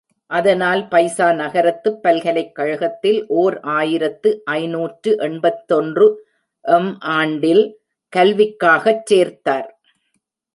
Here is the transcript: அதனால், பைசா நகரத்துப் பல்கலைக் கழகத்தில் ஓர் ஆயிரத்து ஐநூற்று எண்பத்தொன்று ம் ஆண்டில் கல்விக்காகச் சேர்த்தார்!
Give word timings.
அதனால், 0.31 0.87
பைசா 0.87 1.31
நகரத்துப் 1.31 1.99
பல்கலைக் 2.03 2.55
கழகத்தில் 2.55 3.19
ஓர் 3.33 3.57
ஆயிரத்து 3.73 4.29
ஐநூற்று 4.55 5.13
எண்பத்தொன்று 5.19 6.07
ம் 6.65 6.91
ஆண்டில் 7.17 7.63
கல்விக்காகச் 8.13 9.05
சேர்த்தார்! 9.05 9.69